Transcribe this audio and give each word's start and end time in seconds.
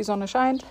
Die 0.00 0.04
Sonne 0.04 0.28
scheint, 0.28 0.64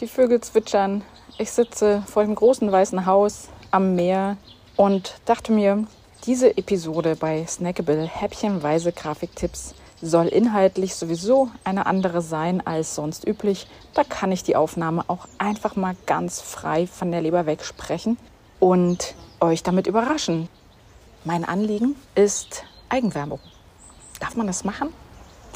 die 0.00 0.06
Vögel 0.06 0.40
zwitschern. 0.40 1.02
Ich 1.36 1.50
sitze 1.50 2.02
vor 2.06 2.24
dem 2.24 2.34
großen 2.34 2.72
weißen 2.72 3.04
Haus 3.04 3.50
am 3.70 3.94
Meer 3.94 4.38
und 4.74 5.20
dachte 5.26 5.52
mir, 5.52 5.86
diese 6.24 6.56
Episode 6.56 7.14
bei 7.14 7.44
Snackable 7.44 8.06
Häppchenweise 8.06 8.92
Grafiktipps 8.92 9.74
soll 10.00 10.28
inhaltlich 10.28 10.94
sowieso 10.94 11.50
eine 11.62 11.84
andere 11.84 12.22
sein 12.22 12.66
als 12.66 12.94
sonst 12.94 13.28
üblich. 13.28 13.66
Da 13.92 14.02
kann 14.02 14.32
ich 14.32 14.44
die 14.44 14.56
Aufnahme 14.56 15.04
auch 15.08 15.28
einfach 15.36 15.76
mal 15.76 15.94
ganz 16.06 16.40
frei 16.40 16.86
von 16.86 17.10
der 17.10 17.20
Leber 17.20 17.44
wegsprechen 17.44 18.16
und 18.60 19.14
euch 19.40 19.62
damit 19.62 19.88
überraschen. 19.88 20.48
Mein 21.26 21.44
Anliegen 21.44 21.96
ist 22.14 22.64
Eigenwerbung. 22.88 23.40
Darf 24.20 24.36
man 24.36 24.46
das 24.46 24.64
machen? 24.64 24.88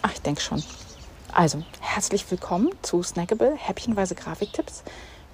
Ach, 0.02 0.12
ich 0.12 0.20
denke 0.20 0.42
schon. 0.42 0.62
Also, 1.36 1.64
herzlich 1.80 2.30
willkommen 2.30 2.70
zu 2.82 3.02
Snackable 3.02 3.56
Häppchenweise 3.56 4.14
Grafiktipps. 4.14 4.84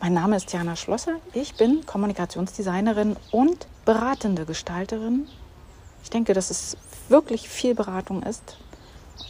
Mein 0.00 0.14
Name 0.14 0.36
ist 0.36 0.50
Jana 0.50 0.74
Schlosser. 0.74 1.16
Ich 1.34 1.56
bin 1.56 1.84
Kommunikationsdesignerin 1.84 3.16
und 3.30 3.66
beratende 3.84 4.46
Gestalterin. 4.46 5.28
Ich 6.02 6.08
denke, 6.08 6.32
dass 6.32 6.48
es 6.48 6.78
wirklich 7.10 7.50
viel 7.50 7.74
Beratung 7.74 8.22
ist 8.22 8.56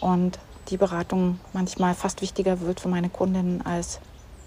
und 0.01 0.39
die 0.69 0.77
Beratung 0.77 1.41
manchmal 1.53 1.97
fast 1.97 2.23
wichtiger 2.23 2.61
wird 2.61 2.79
für 2.79 2.89
meine 2.89 3.09
Kundinnen 3.09 3.67
als 3.67 3.99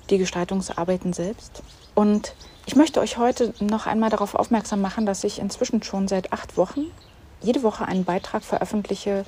die 0.10 0.18
Gestaltungsarbeiten 0.18 1.12
selbst. 1.12 1.62
Und 1.94 2.36
ich 2.66 2.78
möchte 2.78 3.02
euch 3.02 3.18
heute 3.18 3.54
noch 3.60 3.86
einmal 3.86 4.10
darauf 4.10 4.34
aufmerksam 4.34 4.80
machen, 4.80 5.06
dass 5.06 5.26
ich 5.26 5.40
inzwischen 5.40 5.84
schon 5.84 6.08
seit 6.08 6.32
acht 6.32 6.56
Wochen 6.56 6.86
jede 7.42 7.64
Woche 7.64 7.86
einen 7.86 8.06
Beitrag 8.06 8.44
veröffentliche 8.44 9.26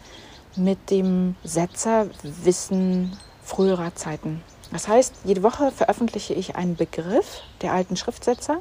mit 0.57 0.89
dem 0.89 1.35
Setzer 1.43 2.07
Wissen 2.23 3.17
früherer 3.43 3.93
Zeiten. 3.95 4.41
Das 4.71 4.87
heißt, 4.87 5.13
jede 5.23 5.43
Woche 5.43 5.71
veröffentliche 5.71 6.33
ich 6.33 6.55
einen 6.55 6.75
Begriff 6.75 7.41
der 7.61 7.73
alten 7.73 7.95
Schriftsetzer. 7.95 8.59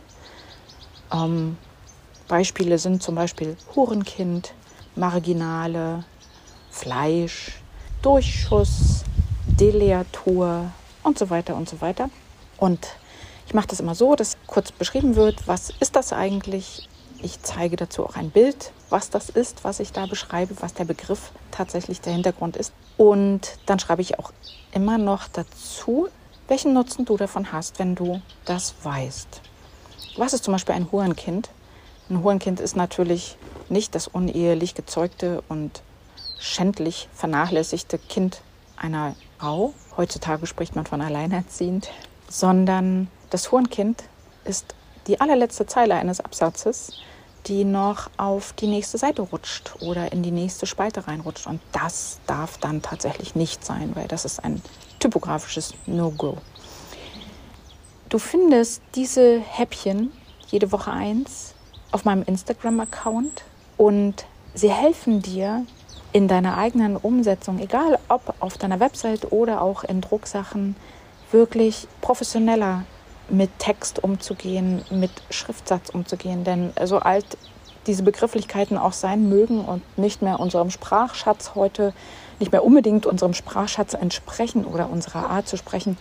Ähm, 1.13 1.57
Beispiele 2.29 2.79
sind 2.79 3.03
zum 3.03 3.15
Beispiel 3.15 3.57
Hurenkind, 3.75 4.55
Marginale, 4.97 6.05
Fleisch, 6.71 7.61
Durchschuss, 8.03 9.05
Deleatur 9.47 10.71
und 11.03 11.19
so 11.19 11.31
weiter 11.31 11.57
und 11.57 11.69
so 11.69 11.81
weiter. 11.81 12.11
Und 12.57 12.87
ich 13.47 13.55
mache 13.55 13.69
das 13.69 13.81
immer 13.81 13.95
so, 13.95 14.15
dass 14.15 14.37
kurz 14.47 14.73
beschrieben 14.73 15.17
wird, 15.17 15.47
was 15.47 15.71
ist 15.81 15.97
das 15.97 16.13
eigentlich? 16.13 16.89
Ich 17.25 17.41
zeige 17.41 17.77
dazu 17.77 18.05
auch 18.05 18.17
ein 18.17 18.29
Bild, 18.29 18.71
was 18.91 19.09
das 19.09 19.31
ist, 19.31 19.65
was 19.65 19.81
ich 19.81 19.93
da 19.93 20.05
beschreibe, 20.05 20.61
was 20.61 20.75
der 20.75 20.85
Begriff 20.85 21.31
tatsächlich 21.51 22.03
der 22.03 22.13
Hintergrund 22.13 22.55
ist. 22.55 22.75
Und 22.99 23.59
dann 23.65 23.79
schreibe 23.79 24.03
ich 24.03 24.19
auch 24.19 24.31
immer 24.73 24.99
noch 24.99 25.29
dazu, 25.29 26.09
welchen 26.49 26.75
Nutzen 26.75 27.07
du 27.07 27.17
davon 27.17 27.51
hast, 27.51 27.79
wenn 27.79 27.95
du 27.95 28.21
das 28.45 28.75
weißt. 28.83 29.41
Was 30.19 30.35
ist 30.35 30.45
zum 30.45 30.53
Beispiel 30.53 30.75
ein 30.75 30.93
Hurenkind? 30.93 31.49
Ein 32.11 32.23
Hurenkind 32.23 32.61
ist 32.61 32.77
natürlich 32.77 33.39
nicht 33.71 33.95
das 33.95 34.07
unehelich 34.07 34.75
gezeugte 34.75 35.43
und 35.49 35.81
schändlich 36.39 37.09
vernachlässigte 37.15 37.97
Kind 37.97 38.43
einer 38.77 39.17
Frau. 39.39 39.73
Heutzutage 39.97 40.47
spricht 40.47 40.77
man 40.77 40.85
von 40.85 41.01
alleinerziehend, 41.01 41.89
sondern 42.29 43.09
das 43.31 43.51
Hurenkind 43.51 44.05
ist 44.45 44.75
die 45.07 45.23
allerletzte 45.23 45.67
Zeile 45.67 45.95
eines 45.95 46.21
Absatzes, 46.21 46.93
die 47.47 47.65
noch 47.65 48.11
auf 48.17 48.53
die 48.53 48.67
nächste 48.67 48.99
Seite 48.99 49.23
rutscht 49.23 49.75
oder 49.81 50.13
in 50.13 50.23
die 50.23 50.31
nächste 50.31 50.67
Spalte 50.67 51.07
reinrutscht. 51.07 51.47
Und 51.47 51.61
das 51.73 52.19
darf 52.27 52.59
dann 52.59 52.83
tatsächlich 52.83 53.35
nicht 53.35 53.65
sein, 53.65 53.95
weil 53.95 54.09
das 54.09 54.25
ist 54.25 54.45
ein 54.45 54.63
typografisches 54.99 55.75
No-Go. 55.87 56.39
Du 58.09 58.19
findest 58.19 58.83
diese 58.95 59.41
Häppchen 59.41 60.13
jede 60.49 60.73
Woche 60.73 60.93
eins 60.93 61.55
auf 61.91 62.05
meinem 62.05 62.23
Instagram-Account 62.23 63.43
und 63.77 64.27
sie 64.55 64.71
helfen 64.71 65.21
dir, 65.21 65.67
in 66.15 66.29
deiner 66.29 66.57
eigenen 66.57 66.97
Umsetzung, 66.97 67.59
egal 67.59 67.99
ob 68.09 68.35
auf 68.39 68.57
deiner 68.57 68.79
Website 68.79 69.33
oder 69.33 69.61
auch 69.61 69.83
in 69.83 70.01
Drucksachen, 70.01 70.77
wirklich 71.33 71.89
professioneller 72.01 72.85
mit 73.29 73.51
Text 73.59 74.03
umzugehen, 74.03 74.85
mit 74.91 75.11
Schriftsatz 75.31 75.91
umzugehen. 75.91 76.45
Denn 76.45 76.73
so 76.85 76.99
alt 76.99 77.25
diese 77.87 78.03
Begrifflichkeiten 78.03 78.79
auch 78.79 78.93
sein 78.93 79.29
mögen 79.29 79.65
und 79.65 79.83
nicht 79.99 80.23
mehr 80.23 80.41
unserem 80.41 80.71
Sprachschatz 80.71 81.55
heute, 81.55 81.93
nicht 82.41 82.53
mehr 82.53 82.65
unbedingt 82.65 83.07
unserem 83.07 83.35
Sprachschatz 83.35 83.95
entsprechen 83.95 84.65
oder 84.65 84.89
unserer 84.91 85.31
Art 85.31 85.49
zu 85.49 85.57
sprechen, 85.57 85.97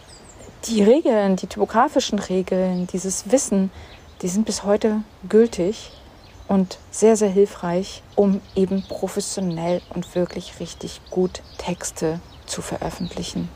die 0.66 0.82
Regeln, 0.82 1.36
die 1.36 1.48
typografischen 1.48 2.20
Regeln, 2.20 2.88
dieses 2.88 3.32
Wissen, 3.32 3.70
die 4.22 4.30
sind 4.30 4.46
bis 4.46 4.64
heute 4.64 5.04
gültig 5.28 5.92
und 6.48 6.78
sehr, 6.92 7.18
sehr 7.18 7.30
hilfreich, 7.30 8.02
um 8.16 8.40
eben 8.56 8.84
professionell 8.88 9.82
und 9.94 10.16
wirklich 10.16 10.60
richtig 10.60 11.02
gut 11.10 11.42
Texte 11.58 12.20
zu 12.46 12.62
veröffentlichen. 12.62 13.50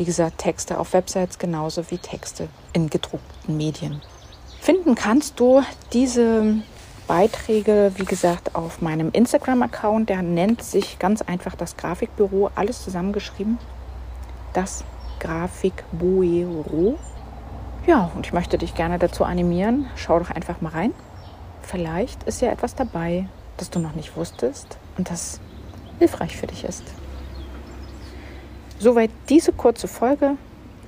Wie 0.00 0.06
gesagt, 0.06 0.38
Texte 0.38 0.78
auf 0.78 0.94
Websites 0.94 1.38
genauso 1.38 1.90
wie 1.90 1.98
Texte 1.98 2.48
in 2.72 2.88
gedruckten 2.88 3.58
Medien. 3.58 4.00
Finden 4.58 4.94
kannst 4.94 5.38
du 5.38 5.60
diese 5.92 6.54
Beiträge, 7.06 7.92
wie 7.96 8.06
gesagt, 8.06 8.54
auf 8.54 8.80
meinem 8.80 9.10
Instagram-Account. 9.12 10.08
Der 10.08 10.22
nennt 10.22 10.62
sich 10.62 10.98
ganz 10.98 11.20
einfach 11.20 11.54
das 11.54 11.76
Grafikbüro, 11.76 12.50
alles 12.54 12.82
zusammengeschrieben. 12.82 13.58
Das 14.54 14.84
Grafikbüro. 15.18 16.98
Ja, 17.86 18.10
und 18.14 18.24
ich 18.24 18.32
möchte 18.32 18.56
dich 18.56 18.74
gerne 18.74 18.98
dazu 18.98 19.24
animieren. 19.24 19.84
Schau 19.96 20.18
doch 20.18 20.30
einfach 20.30 20.62
mal 20.62 20.70
rein. 20.70 20.94
Vielleicht 21.60 22.22
ist 22.22 22.40
ja 22.40 22.50
etwas 22.50 22.74
dabei, 22.74 23.28
das 23.58 23.68
du 23.68 23.80
noch 23.80 23.94
nicht 23.94 24.16
wusstest 24.16 24.78
und 24.96 25.10
das 25.10 25.40
hilfreich 25.98 26.38
für 26.38 26.46
dich 26.46 26.64
ist. 26.64 26.84
Soweit 28.80 29.10
diese 29.28 29.52
kurze 29.52 29.88
Folge. 29.88 30.38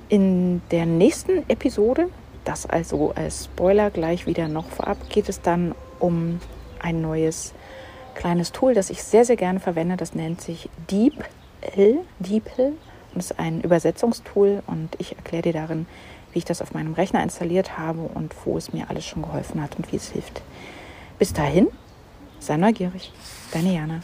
In 0.09 0.63
der 0.71 0.87
nächsten 0.87 1.49
Episode, 1.51 2.09
das 2.43 2.65
also 2.65 3.13
als 3.15 3.45
Spoiler 3.45 3.91
gleich 3.91 4.27
wieder 4.27 4.49
noch 4.49 4.65
vorab, 4.65 4.97
geht 5.11 5.29
es 5.29 5.43
dann 5.43 5.75
um 5.99 6.41
ein 6.81 7.03
neues 7.03 7.53
kleines 8.15 8.51
Tool, 8.51 8.73
das 8.73 8.89
ich 8.89 9.03
sehr, 9.03 9.27
sehr 9.27 9.37
gerne 9.37 9.61
verwende. 9.61 9.99
Das 9.99 10.15
nennt 10.15 10.41
sich 10.41 10.71
DeepL. 10.91 11.99
DeepL. 12.19 12.73
Und 13.13 13.21
ist 13.21 13.39
ein 13.39 13.61
Übersetzungstool 13.61 14.63
und 14.67 14.89
ich 14.99 15.15
erkläre 15.17 15.43
dir 15.43 15.53
darin, 15.53 15.85
wie 16.33 16.39
ich 16.39 16.47
das 16.47 16.63
auf 16.63 16.73
meinem 16.73 16.95
Rechner 16.95 17.23
installiert 17.23 17.77
habe 17.77 18.01
und 18.15 18.35
wo 18.47 18.57
es 18.57 18.73
mir 18.73 18.89
alles 18.89 19.05
schon 19.05 19.21
geholfen 19.21 19.63
hat 19.63 19.77
und 19.77 19.93
wie 19.93 19.97
es 19.97 20.09
hilft. 20.09 20.41
Bis 21.19 21.35
dahin, 21.35 21.69
sei 22.39 22.57
neugierig. 22.57 23.13
Deine 23.53 23.75
Jana. 23.75 24.01